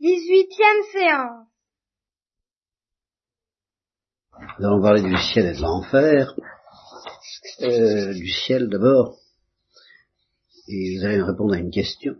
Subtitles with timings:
[0.00, 1.46] Dix-huitième séance.
[4.58, 6.34] Nous allons parler du ciel et de l'enfer.
[7.60, 9.18] Euh, du ciel d'abord.
[10.68, 12.14] Et vous allez me répondre à une question.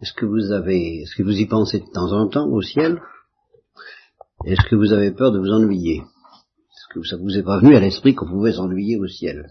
[0.00, 3.02] Est-ce que vous avez, est-ce que vous y pensez de temps en temps au ciel?
[4.46, 5.98] Est-ce que vous avez peur de vous ennuyer?
[5.98, 9.46] Est-ce que ça vous est pas venu à l'esprit qu'on pouvait s'ennuyer au ciel?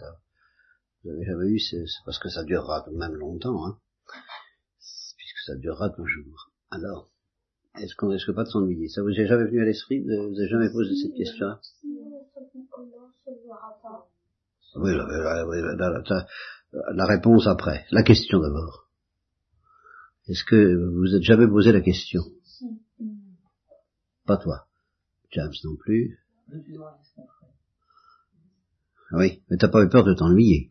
[1.03, 3.77] Vous avez jamais eu, c'est parce que ça durera tout de même longtemps, hein
[5.17, 6.49] puisque ça durera toujours.
[6.71, 7.09] Alors,
[7.75, 8.89] est-ce qu'on risque pas de s'ennuyer?
[8.89, 11.59] Ça vous est jamais venu à l'esprit Vous n'avez jamais posé cette question-là?
[14.75, 16.27] Oui, la, la, la,
[16.93, 17.85] la, réponse après.
[17.91, 18.87] La question d'abord.
[20.27, 22.21] Est-ce que vous vous êtes jamais posé la question?
[24.25, 24.67] Pas toi.
[25.31, 26.19] James non plus.
[29.11, 30.69] Oui, mais t'as pas eu peur de t'ennuyer.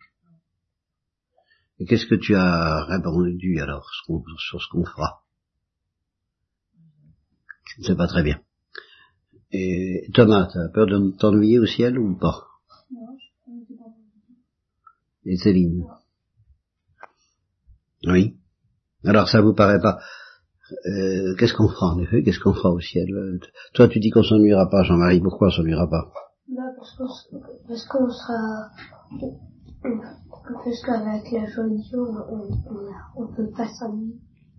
[1.81, 3.89] Et qu'est-ce que tu as répondu alors
[4.39, 5.25] sur ce qu'on fera?
[7.75, 8.41] Je ne sais pas très bien.
[9.53, 12.45] Et Thomas, t'as peur de t'ennuyer au ciel ou pas?
[15.25, 15.85] Et Céline?
[18.07, 18.37] Oui.
[19.05, 19.99] Alors ça vous paraît pas
[20.87, 22.23] euh, Qu'est-ce qu'on fera en effet?
[22.23, 23.07] Qu'est-ce qu'on fera au ciel?
[23.75, 25.21] Toi, tu dis qu'on s'ennuiera pas, Jean-Marie.
[25.21, 26.13] Pourquoi on s'ennuiera pas?
[26.49, 26.63] Bah,
[27.67, 28.71] Parce qu'on sera
[30.65, 34.17] parce qu'avec la joie de Dieu, on ne peut pas s'ennuyer.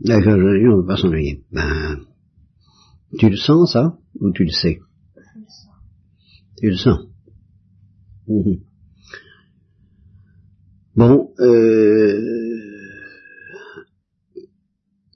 [0.07, 1.43] Avec la Dieu, on ne peut pas s'ennuyer.
[1.51, 1.97] Ben,
[3.17, 4.79] tu le sens, ça Ou tu le sais?
[5.15, 5.69] Je le sens.
[6.57, 6.99] Tu le sens
[8.27, 8.63] mmh.
[10.95, 12.19] Bon, euh...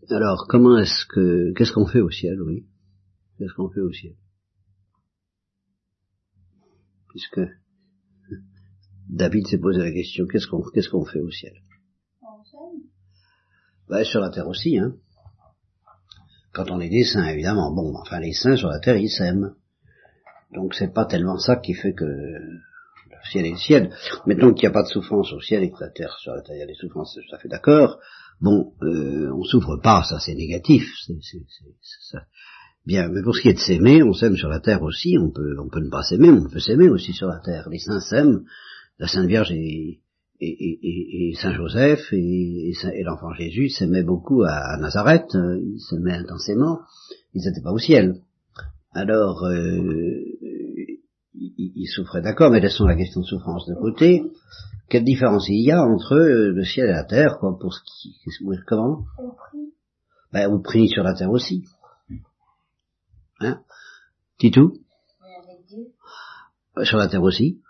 [0.09, 1.53] alors, comment est-ce que...
[1.53, 2.65] Qu'est-ce qu'on fait au ciel, oui?
[3.37, 4.15] Qu'est-ce qu'on fait au ciel?
[7.09, 7.41] Puisque
[9.09, 11.53] David s'est posé la question, qu'est-ce qu'on qu'est-ce qu'on fait au ciel?
[13.89, 14.95] Ben, Sur la terre aussi, hein.
[16.53, 17.73] Quand on est des saints, évidemment.
[17.73, 19.55] Bon, enfin, les saints sur la terre, ils s'aiment.
[20.53, 22.59] Donc c'est pas tellement ça qui fait que le
[23.31, 23.95] ciel est le ciel.
[24.27, 26.41] Mettons qu'il n'y a pas de souffrance au ciel et que la terre, sur la
[26.41, 27.99] terre, il y a des souffrances, tout à fait d'accord.
[28.39, 30.83] Bon, euh, on souffre pas, ça c'est négatif.
[32.85, 35.31] Bien, mais pour ce qui est de s'aimer, on s'aime sur la terre aussi, on
[35.31, 37.69] peut, on peut ne pas s'aimer, on peut s'aimer aussi sur la terre.
[37.69, 38.43] Les saints s'aiment,
[38.99, 39.51] la Sainte Vierge
[40.45, 42.73] et, et, Saint Joseph et,
[43.03, 46.79] l'enfant Jésus s'aimaient beaucoup à, Nazareth, ils s'aimaient intensément,
[47.33, 48.21] ils n'étaient pas au ciel.
[48.91, 50.21] Alors, euh,
[51.33, 54.23] ils, souffraient d'accord, mais laissons la question de souffrance de côté.
[54.89, 58.15] Quelle différence il y a entre le ciel et la terre, quoi, pour ce qui,
[58.67, 59.05] comment?
[59.17, 59.73] On prie.
[60.31, 61.63] Ben, on prie sur la terre aussi.
[63.39, 63.61] Hein?
[64.37, 64.73] Titou?
[65.21, 65.87] Avec Dieu.
[66.83, 67.62] Sur la terre aussi.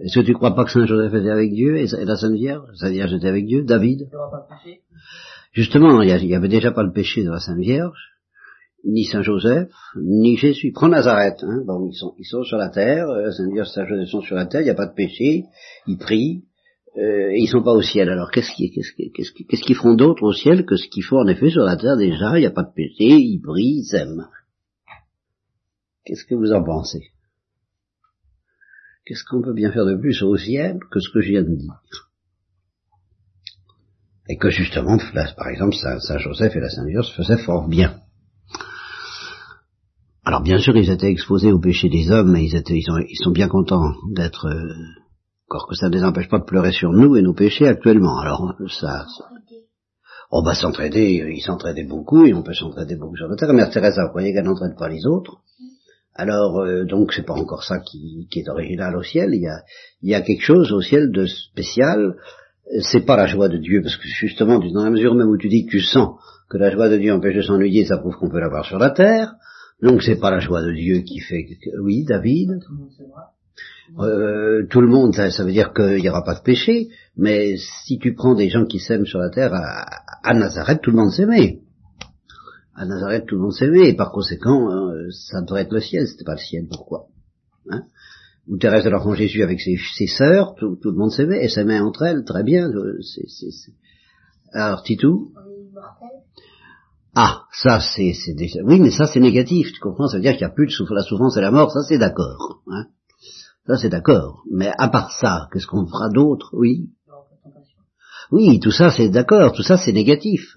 [0.00, 2.66] Est-ce que tu crois pas que Saint Joseph était avec Dieu et la Sainte Vierge?
[2.74, 4.08] Sainte Vierge était avec Dieu David?
[5.52, 8.12] Justement, il n'y avait déjà pas le péché de la Sainte Vierge,
[8.84, 10.72] ni Saint Joseph, ni Jésus.
[10.72, 11.62] Prends Nazareth, hein.
[11.66, 14.08] bon, ils sont, ils sont sur la terre, la euh, Sainte Vierge et Saint Joseph
[14.08, 15.44] sont sur la terre, il n'y a pas de péché,
[15.86, 16.44] ils prient,
[16.96, 18.08] euh, et ils sont pas au ciel.
[18.08, 21.64] Alors qu'est-ce qu'ils qu'est-ce feront d'autre au ciel que ce qu'ils font en effet sur
[21.64, 21.98] la terre?
[21.98, 24.26] Déjà, il n'y a pas de péché, ils prient, ils aiment.
[26.04, 27.12] Qu'est-ce que vous en pensez?
[29.04, 31.74] Qu'est-ce qu'on peut bien faire de plus ciel que ce que je viens de dire?
[34.28, 34.98] Et que justement,
[35.36, 38.00] par exemple, Saint, Joseph et la Sainte Vierge faisaient fort bien.
[40.24, 43.32] Alors bien sûr, ils étaient exposés au péché des hommes, mais ils, étaient, ils, sont,
[43.32, 44.46] bien contents d'être...
[44.46, 44.72] Euh,
[45.48, 48.18] encore que ça ne les empêche pas de pleurer sur nous et nos péchés actuellement.
[48.20, 49.06] Alors ça...
[49.18, 49.28] ça
[50.34, 53.52] on va s'entraider, ils s'entraidaient beaucoup, et on peut s'entraider beaucoup sur la terre.
[53.52, 55.42] Mère Thérèse, vous croyez qu'elle n'entraide pas les autres?
[56.14, 59.30] Alors euh, donc c'est pas encore ça qui, est original au ciel.
[59.32, 59.62] Il y a,
[60.02, 62.16] il y a quelque chose au ciel de spécial.
[62.80, 65.48] C'est pas la joie de Dieu parce que justement dans la mesure même où tu
[65.48, 66.18] dis que tu sens
[66.48, 68.90] que la joie de Dieu empêche de s'ennuyer, ça prouve qu'on peut l'avoir sur la
[68.90, 69.34] terre.
[69.82, 72.60] Donc c'est pas la joie de Dieu qui fait que oui David.
[73.98, 77.98] Euh, tout le monde, ça, veut dire qu'il n'y aura pas de péché, mais si
[77.98, 79.84] tu prends des gens qui s'aiment sur la terre, à,
[80.22, 81.60] à Nazareth, tout le monde s'aimait
[82.82, 86.06] à Nazareth, tout le monde s'aimait, et par conséquent, hein, ça devrait être le ciel,
[86.06, 87.06] c'était pas le ciel, pourquoi
[87.70, 87.84] hein?
[88.48, 91.78] Ou Thérèse de l'Enfant Jésus avec ses, ses sœurs, tout, le monde s'aimait, et s'aimait
[91.78, 92.68] entre elles, très bien.
[92.68, 93.72] Euh, c'est,
[94.52, 95.32] Alors, Titou?
[97.14, 98.60] Ah, ça c'est, déjà...
[98.64, 100.72] Oui, mais ça c'est négatif, tu comprends Ça veut dire qu'il n'y a plus de
[100.72, 102.62] souffrance, la souffrance et la mort, ça c'est d'accord.
[102.66, 102.86] Hein
[103.66, 104.42] ça c'est d'accord.
[104.50, 106.50] Mais à part ça, qu'est-ce qu'on fera d'autre?
[106.54, 106.90] Oui
[108.30, 110.56] Oui, tout ça c'est d'accord, tout ça c'est négatif.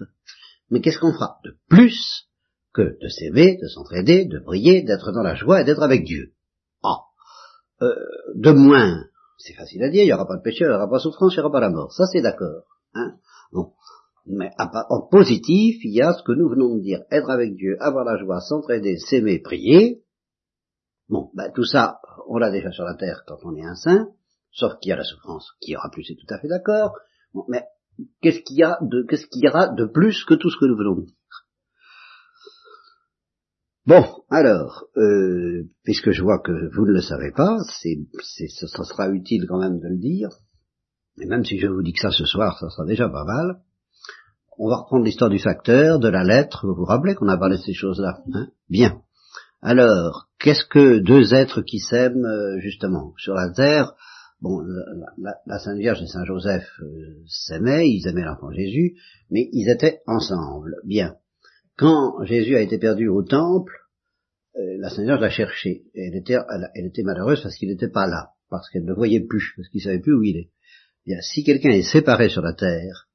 [0.70, 2.28] Mais qu'est-ce qu'on fera de plus
[2.72, 6.34] que de s'aimer, de s'entraider, de prier, d'être dans la joie et d'être avec Dieu?
[6.82, 7.00] Ah,
[7.82, 7.94] euh,
[8.34, 9.04] de moins,
[9.38, 11.02] c'est facile à dire, il n'y aura pas de péché, il n'y aura pas de
[11.02, 11.92] souffrance, il n'y aura pas la mort.
[11.92, 12.64] Ça c'est d'accord.
[12.94, 13.16] Hein
[13.52, 13.72] bon.
[14.28, 17.76] Mais en positif, il y a ce que nous venons de dire, être avec Dieu,
[17.80, 20.02] avoir la joie, s'entraider, s'aimer, prier.
[21.08, 24.08] Bon, ben, tout ça, on l'a déjà sur la terre quand on est un saint,
[24.50, 26.96] sauf qu'il y a la souffrance qui aura plus, c'est tout à fait d'accord.
[27.34, 27.62] Bon, mais
[28.22, 30.66] qu'est-ce qu'il y a de, qu'est-ce qu'il y aura de plus que tout ce que
[30.66, 31.14] nous venons de dire?
[33.86, 38.82] Bon, alors, euh, puisque je vois que vous ne le savez pas, c'est, c'est, ça
[38.82, 40.30] sera utile quand même de le dire,
[41.20, 43.60] et même si je vous dis que ça ce soir, ça sera déjà pas mal,
[44.58, 47.58] on va reprendre l'histoire du facteur, de la lettre, vous vous rappelez qu'on a parlé
[47.58, 48.48] de ces choses-là hein?
[48.68, 49.02] Bien.
[49.62, 53.94] Alors, qu'est-ce que deux êtres qui s'aiment, euh, justement, sur la terre
[54.40, 54.60] Bon,
[55.46, 58.96] la, Sainte Vierge et Saint Joseph euh, s'aimaient, ils aimaient l'enfant Jésus,
[59.30, 60.76] mais ils étaient ensemble.
[60.84, 61.16] Bien.
[61.76, 63.72] Quand Jésus a été perdu au temple,
[64.56, 65.84] euh, la Sainte Vierge l'a cherché.
[65.94, 66.36] elle était,
[66.74, 69.68] elle, était malheureuse parce qu'il n'était pas là, parce qu'elle ne le voyait plus, parce
[69.68, 70.50] qu'il savait plus où il est.
[71.06, 73.08] Bien, si quelqu'un est séparé sur la terre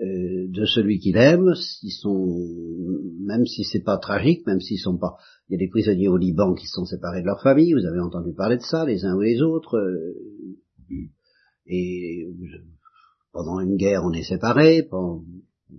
[0.00, 2.38] euh, de celui qu'il aime, sont,
[3.20, 5.16] même si c'est pas tragique, même s'ils sont pas,
[5.48, 7.72] il y a des prisonniers au Liban qui sont séparés de leur famille.
[7.72, 9.78] Vous avez entendu parler de ça, les uns ou les autres.
[11.66, 12.28] Et
[13.32, 14.88] pendant une guerre, on est séparés.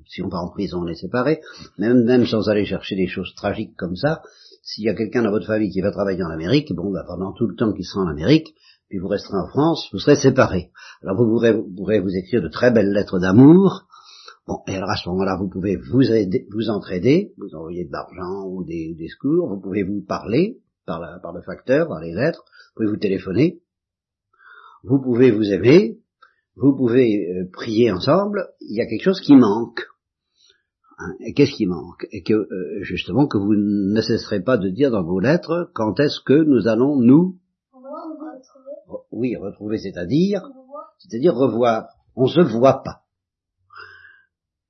[0.07, 1.41] si on part en prison, on est séparés.
[1.77, 4.21] Même, même sans aller chercher des choses tragiques comme ça,
[4.63, 7.33] s'il y a quelqu'un dans votre famille qui va travailler en Amérique, bon, bah, pendant
[7.33, 8.55] tout le temps qu'il sera en Amérique,
[8.89, 10.71] puis vous resterez en France, vous serez séparés.
[11.01, 13.85] Alors vous pourrez, vous pourrez vous écrire de très belles lettres d'amour.
[14.47, 17.91] Bon, et alors à ce moment-là, vous pouvez vous, aider, vous entraider, vous envoyer de
[17.91, 21.99] l'argent ou des, des secours, vous pouvez vous parler par, la, par le facteur, par
[21.99, 23.61] les lettres, vous pouvez vous téléphoner,
[24.83, 25.99] vous pouvez vous aimer,
[26.55, 29.85] vous pouvez euh, prier ensemble, il y a quelque chose qui manque.
[30.99, 32.05] Hein, et qu'est-ce qui manque?
[32.11, 35.99] Et que, euh, justement, que vous ne cesserez pas de dire dans vos lettres, quand
[35.99, 37.39] est-ce que nous allons nous...
[39.11, 40.43] Oui, retrouver, c'est-à-dire...
[40.99, 41.87] C'est-à-dire revoir.
[42.15, 43.03] On se voit pas.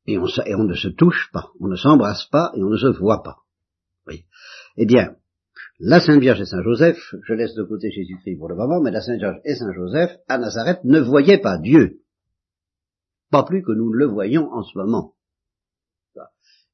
[0.05, 2.77] Et on, et on ne se touche pas, on ne s'embrasse pas et on ne
[2.77, 3.43] se voit pas.
[4.07, 4.25] Oui.
[4.75, 5.15] Eh bien,
[5.85, 6.97] la Sainte Vierge et Saint Joseph,
[7.27, 10.17] je laisse de côté Jésus-Christ pour le moment, mais la Sainte Vierge et Saint Joseph,
[10.29, 11.99] à Nazareth, ne voyaient pas Dieu.
[13.29, 15.15] Pas plus que nous le voyons en ce moment.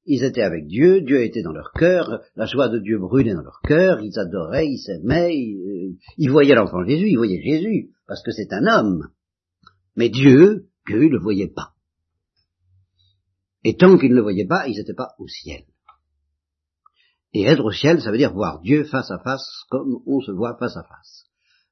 [0.05, 3.41] Ils étaient avec Dieu, Dieu était dans leur cœur, la joie de Dieu brûlait dans
[3.41, 8.31] leur cœur, ils adoraient, ils s'aimaient, ils, voyaient l'enfant Jésus, ils voyaient Jésus, parce que
[8.31, 9.09] c'est un homme.
[9.95, 11.73] Mais Dieu, Dieu, ne le voyait pas.
[13.63, 15.63] Et tant qu'ils ne le voyaient pas, ils n'étaient pas au ciel.
[17.33, 20.31] Et être au ciel, ça veut dire voir Dieu face à face, comme on se
[20.31, 21.25] voit face à face.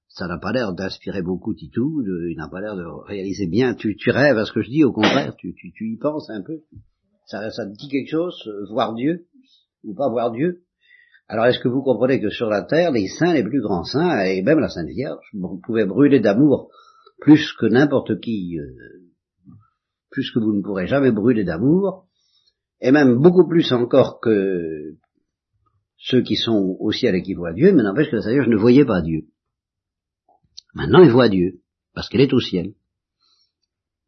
[0.07, 3.95] Ça n'a pas l'air d'inspirer beaucoup Titou, il n'a pas l'air de réaliser bien, tu,
[3.95, 6.61] tu rêves à ce que je dis, au contraire, tu y penses un peu.
[7.27, 9.27] Ça, ça te dit quelque chose, euh, voir Dieu
[9.83, 10.63] ou pas voir Dieu?
[11.27, 14.21] Alors est-ce que vous comprenez que sur la terre, les saints, les plus grands saints,
[14.21, 15.25] et même la Sainte Vierge,
[15.63, 16.71] pouvaient brûler d'amour
[17.19, 19.51] plus que n'importe qui, euh,
[20.09, 22.05] plus que vous ne pourrez jamais brûler d'amour,
[22.79, 24.95] et même beaucoup plus encore que
[25.97, 28.57] ceux qui sont au ciel et qui voient Dieu, mais n'empêche que Sainte Vierge ne
[28.57, 29.23] voyait pas Dieu.
[30.73, 31.61] Maintenant, il voit Dieu,
[31.93, 32.73] parce qu'elle est au ciel.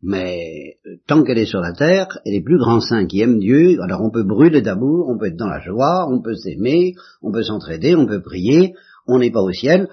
[0.02, 3.40] Mais euh, tant qu'elle est sur la terre, et les plus grands saints qui aiment
[3.40, 6.94] Dieu, alors on peut brûler d'amour, on peut être dans la joie, on peut s'aimer,
[7.22, 8.76] on peut s'entraider, on peut prier,
[9.08, 9.90] on n'est pas au ciel,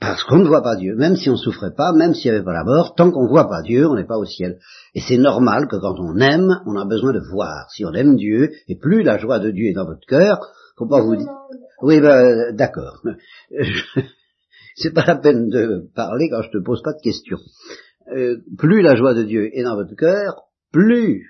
[0.00, 0.96] parce qu'on ne voit pas Dieu.
[0.96, 3.24] Même si on ne souffrait pas, même s'il n'y avait pas la mort, tant qu'on
[3.24, 4.58] ne voit pas Dieu, on n'est pas au ciel.
[4.94, 7.70] Et c'est normal que quand on aime, on a besoin de voir.
[7.70, 10.40] Si on aime Dieu, et plus la joie de Dieu est dans votre cœur,
[10.76, 11.32] pas vous dire...
[11.82, 13.02] Oui, ben, d'accord.
[14.76, 17.38] c'est pas la peine de parler quand je te pose pas de questions.
[18.14, 21.26] Euh, plus la joie de Dieu est dans votre cœur, plus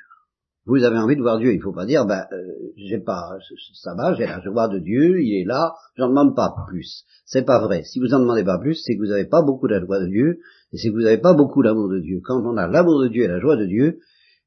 [0.67, 1.53] vous avez envie de voir Dieu.
[1.53, 2.37] Il ne faut pas dire, ben, euh,
[2.77, 3.37] j'ai pas,
[3.75, 7.05] ça va, j'ai la joie de Dieu, il est là, j'en demande pas plus.
[7.27, 7.83] C'est pas vrai.
[7.85, 10.07] Si vous en demandez pas plus, c'est que vous n'avez pas beaucoup la joie de
[10.07, 10.39] Dieu,
[10.73, 12.21] et c'est que vous n'avez pas beaucoup l'amour de Dieu.
[12.25, 13.99] Quand on a l'amour de Dieu et la joie de Dieu,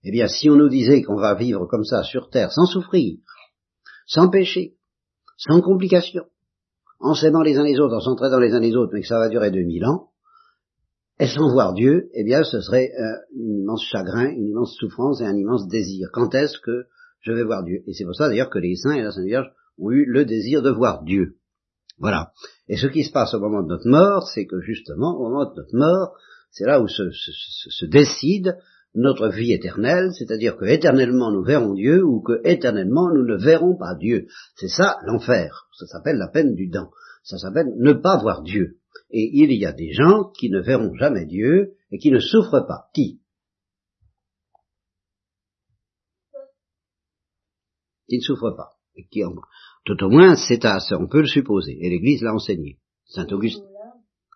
[0.03, 3.17] eh bien, si on nous disait qu'on va vivre comme ça sur terre, sans souffrir,
[4.07, 4.73] sans péché,
[5.37, 6.25] sans complications,
[6.99, 9.19] en s'aimant les uns les autres, en s'entraidant les uns les autres, mais que ça
[9.19, 10.09] va durer 2000 ans,
[11.19, 15.25] et sans voir Dieu, eh bien, ce serait un immense chagrin, une immense souffrance et
[15.25, 16.09] un immense désir.
[16.13, 16.85] Quand est-ce que
[17.21, 17.81] je vais voir Dieu?
[17.87, 20.25] Et c'est pour ça d'ailleurs que les saints et la Sainte Vierge ont eu le
[20.25, 21.37] désir de voir Dieu.
[21.97, 22.31] Voilà.
[22.67, 25.45] Et ce qui se passe au moment de notre mort, c'est que justement, au moment
[25.45, 26.15] de notre mort,
[26.51, 28.55] c'est là où se, se, décide
[28.97, 33.77] notre vie éternelle, c'est-à-dire que éternellement nous verrons Dieu ou que éternellement nous ne verrons
[33.77, 34.27] pas Dieu.
[34.55, 35.67] C'est ça l'enfer.
[35.77, 36.89] Ça s'appelle la peine du dent.
[37.23, 38.79] Ça s'appelle ne pas voir Dieu.
[39.11, 42.65] Et il y a des gens qui ne verront jamais Dieu et qui ne souffrent
[42.67, 42.89] pas.
[42.93, 43.21] Qui?
[48.09, 48.71] Qui ne souffrent pas.
[48.95, 49.21] Et qui,
[49.85, 51.77] tout au moins, c'est à, on peut le supposer.
[51.79, 52.79] Et l'Église l'a enseigné.
[53.05, 53.63] Saint Auguste.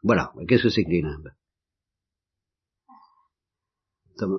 [0.03, 0.31] Voilà.
[0.47, 1.31] Qu'est-ce que c'est que les limbes?
[4.17, 4.37] Comment,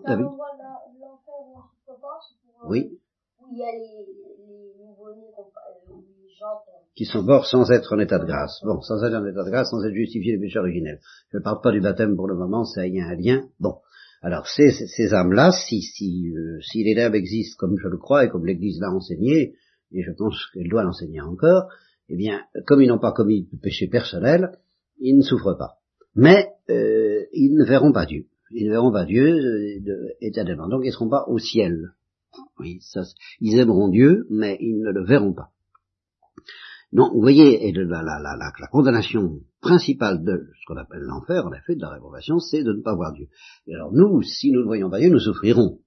[2.68, 2.98] Oui.
[3.40, 4.72] Où il y a les, euh,
[6.38, 8.60] gens qu'on- Qui sont morts sans être en état de grâce.
[8.64, 11.00] Bon, sans être en état de grâce, sans être justifiés des péchés originels.
[11.32, 13.48] Je ne parle pas du baptême pour le moment, ça y a un lien.
[13.60, 13.76] Bon.
[14.22, 18.24] Alors, ces, ces- âmes-là, si, si, euh, si les âmes existent comme je le crois
[18.24, 19.56] et comme l'Église l'a enseigné,
[19.90, 21.68] et je pense qu'elle doit l'enseigner encore,
[22.08, 24.52] eh bien, comme ils n'ont pas commis de péché personnel,
[25.00, 25.78] ils ne souffrent pas.
[26.14, 28.26] Mais euh, ils ne verront pas Dieu.
[28.54, 30.68] Ils ne verront pas Dieu euh, éternellement.
[30.68, 31.92] Donc ils ne seront pas au ciel.
[32.58, 33.02] Oui, ça,
[33.40, 35.50] ils aimeront Dieu, mais ils ne le verront pas.
[36.92, 41.80] Donc, vous voyez, et la, condamnation principale de ce qu'on appelle l'enfer, en effet, de
[41.80, 43.28] la réprobation, c'est de ne pas voir Dieu.
[43.66, 45.78] Et alors nous, si nous ne voyons pas Dieu, nous souffrirons.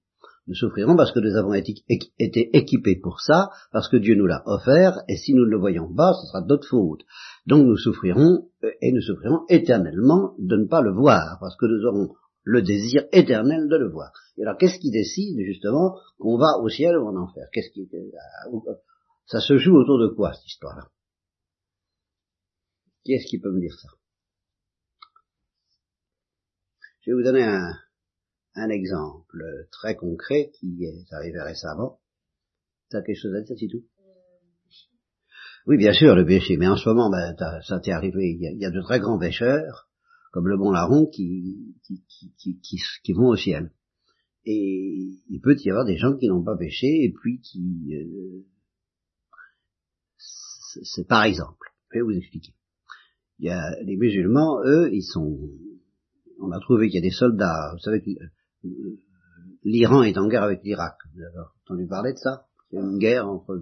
[0.48, 1.74] Nous souffrirons parce que nous avons été,
[2.18, 5.58] été équipés pour ça, parce que Dieu nous l'a offert, et si nous ne le
[5.58, 7.02] voyons pas, ce sera d'autres fautes.
[7.46, 11.66] Donc nous souffrirons, euh, et nous souffrirons éternellement de ne pas le voir, parce que
[11.66, 12.14] nous aurons
[12.46, 14.12] le désir éternel de le voir.
[14.38, 17.48] Et alors qu'est-ce qui décide justement qu'on va au ciel ou en enfer?
[17.52, 18.74] Qu'est-ce qui euh,
[19.26, 20.88] ça se joue autour de quoi cette histoire-là?
[23.04, 23.88] Qui est-ce qui peut me dire ça?
[27.00, 27.72] Je vais vous donner un,
[28.54, 31.98] un exemple très concret qui est arrivé récemment.
[32.90, 33.84] T'as quelque chose à dire, c'est tout
[35.66, 36.56] Oui, bien sûr, le péché.
[36.58, 38.36] Mais en ce moment, ben, ça t'est arrivé.
[38.36, 39.88] Il y, a, il y a de très grands pécheurs,
[40.36, 42.04] comme le bon larron, qui, qui,
[42.36, 43.72] qui, qui, qui, vont au ciel.
[44.44, 47.94] Et il peut y avoir des gens qui n'ont pas péché et puis qui...
[47.94, 48.44] euh,
[50.18, 52.52] c'est- c'est par exemple, je vais vous expliquer.
[53.38, 55.38] Il y a les musulmans, eux, ils sont...
[56.38, 58.04] On a trouvé qu'il y a des soldats, vous savez
[58.66, 58.68] euh,
[59.64, 60.96] l'Iran est en guerre avec l'Irak.
[61.14, 62.46] Vous avez entendu parler de ça?
[62.70, 63.58] Il y a une guerre entre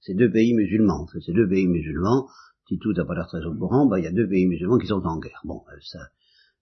[0.00, 1.06] ces deux pays musulmans.
[1.24, 2.28] Ces deux pays musulmans,
[2.68, 4.78] si tout n'a pas l'air très au courant, ben, il y a deux pays musulmans
[4.78, 5.40] qui sont en guerre.
[5.44, 6.00] Bon, euh, ça,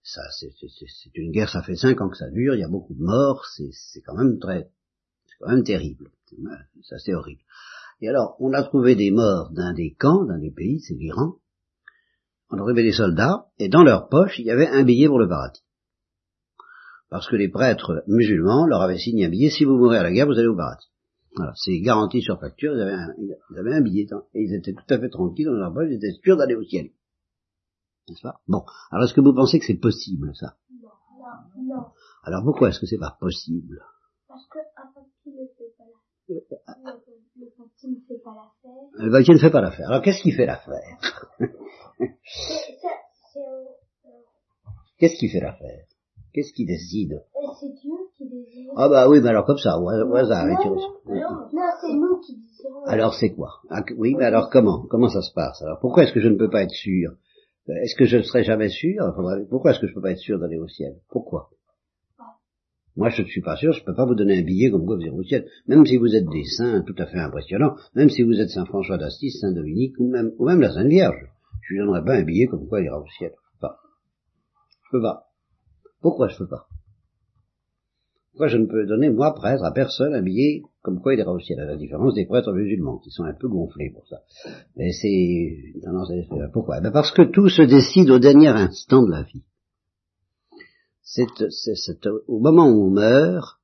[0.02, 2.60] ça c'est c'est- c'est- c'est une guerre, ça fait cinq ans que ça dure, il
[2.60, 4.68] y a beaucoup de morts, c'est c'est quand même très,
[5.26, 6.10] c'est quand même terrible.
[6.82, 7.42] C'est assez horrible.
[8.00, 11.36] Et alors, on a trouvé des morts d'un des camps, d'un des pays, c'est l'Iran.
[12.50, 15.18] On a trouvé des soldats, et dans leur poche, il y avait un billet pour
[15.18, 15.62] le paradis.
[17.08, 20.12] Parce que les prêtres musulmans leur avaient signé un billet, si vous mourrez à la
[20.12, 20.88] guerre, vous allez au paradis.
[21.36, 24.54] Voilà, c'est garanti sur facture, ils avaient un, ils avaient un billet, hein, et ils
[24.54, 26.90] étaient tout à fait tranquilles dans leur poche, ils étaient sûrs d'aller au ciel.
[28.08, 28.40] N'est-ce pas?
[28.46, 30.56] Bon, alors est-ce que vous pensez que c'est possible, ça?
[30.70, 30.90] Non,
[31.56, 31.84] non, non.
[32.22, 33.82] Alors pourquoi est-ce que c'est pas possible?
[34.28, 34.92] Parce que un
[35.26, 36.00] ne fait pas l'affaire.
[36.28, 36.34] Le,
[37.44, 39.26] le papier ne fait pas l'affaire.
[39.26, 39.90] Le ne fait pas l'affaire.
[39.90, 40.98] Alors qu'est-ce qui fait l'affaire
[41.40, 41.46] euh,
[43.40, 43.64] euh,
[44.98, 45.86] Qu'est-ce qui fait l'affaire
[46.32, 47.22] Qu'est-ce qui décide?
[47.60, 48.72] C'est Dieu qui désire.
[48.76, 50.48] Ah bah oui, mais alors comme ça, au au hasard.
[50.48, 52.73] et tu- non, non, non, non, c'est nous qui désirons.
[52.86, 53.60] Alors c'est quoi?
[53.70, 54.86] Ah, Oui, mais alors comment?
[54.88, 55.62] Comment ça se passe?
[55.62, 57.12] Alors pourquoi est-ce que je ne peux pas être sûr?
[57.66, 59.14] Est-ce que je ne serai jamais sûr?
[59.48, 60.96] Pourquoi est-ce que je ne peux pas être sûr d'aller au ciel?
[61.08, 61.48] Pourquoi?
[62.96, 64.84] Moi je ne suis pas sûr, je ne peux pas vous donner un billet comme
[64.86, 65.48] quoi vous irez au ciel.
[65.66, 68.66] Même si vous êtes des saints tout à fait impressionnants, même si vous êtes Saint
[68.66, 71.26] François d'Assise, Saint Dominique, ou même, la Sainte Vierge,
[71.62, 73.32] je ne lui donnerai pas un billet comme quoi il ira au ciel.
[73.54, 73.78] Je pas.
[74.84, 75.24] Je peux pas.
[76.02, 76.66] Pourquoi je peux pas?
[78.34, 81.32] Pourquoi je ne peux donner, moi, prêtre, à personne un billet comme quoi il ira
[81.32, 84.22] au ciel, à la différence des prêtres musulmans, qui sont un peu gonflés pour ça.
[84.76, 85.72] Mais c'est.
[86.52, 86.80] Pourquoi?
[86.80, 89.44] Ben Parce que tout se décide au dernier instant de la vie.
[91.00, 91.28] C'est
[92.26, 93.60] au moment où on meurt,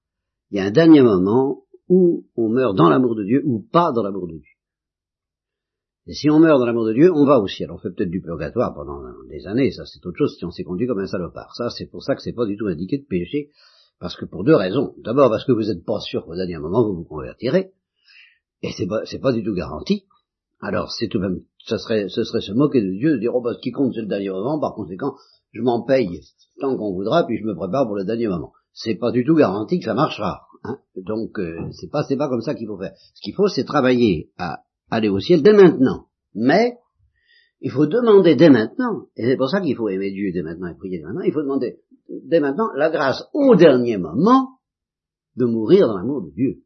[0.53, 3.91] il y a un dernier moment où on meurt dans l'amour de Dieu ou pas
[3.91, 4.57] dans l'amour de Dieu.
[6.07, 7.73] Et si on meurt dans l'amour de Dieu, on va au ciel.
[7.73, 10.65] On fait peut-être du purgatoire pendant des années, ça c'est autre chose si on s'est
[10.65, 11.55] conduit comme un salopard.
[11.57, 13.51] Ça, c'est pour ça que c'est pas du tout indiqué de pécher,
[14.01, 14.95] parce que pour deux raisons.
[15.05, 17.73] D'abord parce que vous n'êtes pas sûr qu'au dernier moment vous vous convertirez,
[18.63, 20.05] et c'est pas, pas du tout garanti.
[20.61, 23.41] Alors c'est tout même, ça serait, ce serait se moquer de Dieu, de dire oh
[23.41, 25.15] bah ce qui compte c'est le dernier moment, par conséquent
[25.53, 26.21] je m'en paye
[26.61, 28.53] tant qu'on voudra, puis je me prépare pour le dernier moment.
[28.73, 30.43] C'est pas du tout garanti que ça marchera.
[30.65, 30.79] Hein.
[30.97, 32.93] Donc euh, c'est pas, c'est pas comme ça qu'il faut faire.
[33.15, 36.07] Ce qu'il faut, c'est travailler à aller au ciel dès maintenant.
[36.35, 36.77] Mais
[37.61, 40.69] il faut demander dès maintenant, et c'est pour ça qu'il faut aimer Dieu dès maintenant
[40.69, 44.49] et prier dès maintenant, il faut demander dès maintenant la grâce au dernier moment
[45.37, 46.63] de mourir dans l'amour de Dieu.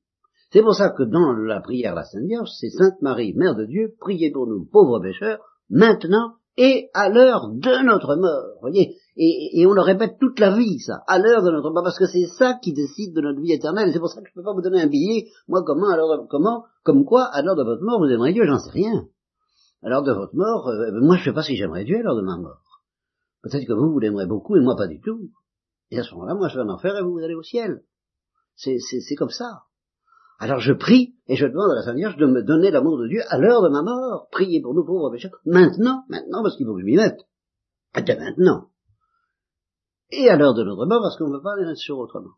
[0.53, 3.67] C'est pour ça que dans la prière la Sainte Vierge, c'est Sainte Marie, Mère de
[3.67, 8.59] Dieu, priez pour nous pauvres pécheurs, maintenant et à l'heure de notre mort.
[8.61, 11.99] Voyez et, on le répète toute la vie, ça, à l'heure de notre mort, parce
[11.99, 13.91] que c'est ça qui décide de notre vie éternelle.
[13.93, 15.29] C'est pour ça que je ne peux pas vous donner un billet.
[15.47, 18.33] Moi, comment, à l'heure de, comment, comme quoi, à l'heure de votre mort, vous aimerez
[18.33, 19.07] Dieu, j'en sais rien.
[19.85, 22.17] L'heure de votre mort, euh, moi, je ne sais pas si j'aimerais Dieu à l'heure
[22.17, 22.83] de ma mort.
[23.43, 25.31] Peut-être que vous, vous l'aimerez beaucoup et moi pas du tout.
[25.91, 27.85] Et à ce moment-là, moi, je vais en enfer et vous, vous allez au ciel.
[28.57, 29.65] C'est, c'est, comme ça.
[30.39, 33.09] Alors je prie et je demande à la Sainte Vierge de me donner l'amour de
[33.09, 34.29] Dieu à l'heure de ma mort.
[34.31, 35.39] Priez pour nous pauvres pécheurs.
[35.45, 37.21] Maintenant, maintenant, parce qu'il faut que je m'y mette.
[37.95, 38.71] Maintenant.
[40.11, 42.35] Et à l'heure de notre mort, parce qu'on ne peut pas aller sur autrement.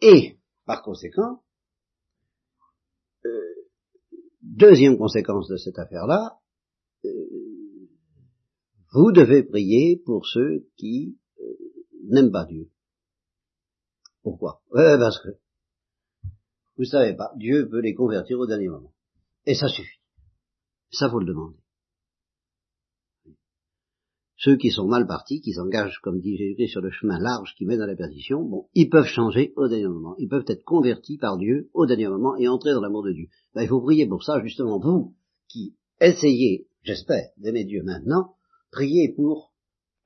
[0.00, 1.42] Et, Par conséquent,
[3.24, 3.54] euh,
[4.56, 6.40] deuxième conséquence de cette affaire-là,
[7.04, 7.10] euh,
[8.92, 11.42] vous devez prier pour ceux qui euh,
[12.08, 12.70] n'aiment pas Dieu.
[14.22, 14.62] Pourquoi?
[14.70, 15.28] Ouais, Parce que,
[16.76, 18.92] vous savez pas, Dieu peut les convertir au dernier moment.
[19.44, 20.00] Et ça suffit.
[20.90, 21.58] Ça, faut le demander.
[24.38, 27.64] Ceux qui sont mal partis, qui s'engagent, comme dit Jésus, sur le chemin large qui
[27.64, 30.14] mène à la perdition, bon, ils peuvent changer au dernier moment.
[30.18, 33.28] Ils peuvent être convertis par Dieu au dernier moment et entrer dans l'amour de Dieu.
[33.54, 35.14] Ben, il faut prier pour ça, justement, vous,
[35.48, 38.34] qui essayez, j'espère, d'aimer Dieu maintenant,
[38.70, 39.54] priez pour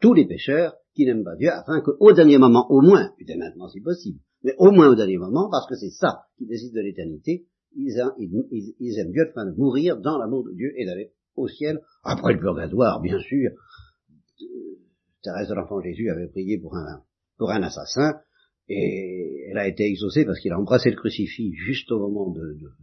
[0.01, 3.69] tous les pécheurs qui n'aiment pas Dieu, afin qu'au dernier moment, au moins, dès maintenant
[3.69, 6.81] si possible, mais au moins au dernier moment, parce que c'est ça qui décide de
[6.81, 11.81] l'éternité, ils, aiment Dieu afin de mourir dans l'amour de Dieu et d'aller au ciel,
[12.03, 13.51] après le purgatoire, bien sûr,
[15.23, 17.03] Thérèse de l'Enfant Jésus avait prié pour un,
[17.39, 18.15] pour un assassin,
[18.69, 22.33] et elle a été exaucée parce qu'il a embrassé le crucifix juste au moment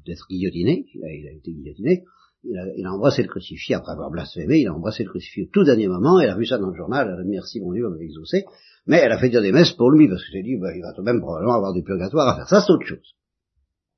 [0.06, 2.04] d'être guillotiné, il a, été guillotiné,
[2.44, 5.64] il a, embrassé le crucifix après avoir blasphémé, il a embrassé le crucifix au tout
[5.64, 7.86] dernier moment, elle a vu ça dans le journal, elle a dit merci mon Dieu,
[7.86, 8.46] elle m'a exaucé,
[8.86, 10.82] mais elle a fait dire des messes pour lui, parce que j'ai dit, bah, il
[10.82, 13.16] va tout de même probablement avoir du purgatoire à faire, ça c'est autre chose.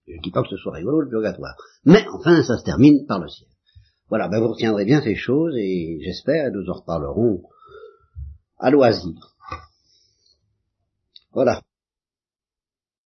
[0.08, 1.56] Je ne dis pas que ce soit rigolo le purgatoire,
[1.86, 3.50] mais enfin ça se termine par le ciel.
[4.10, 7.42] Voilà, ben vous retiendrez bien ces choses, et j'espère, nous en reparlerons
[8.60, 9.36] à loisir.
[11.32, 11.62] Voilà.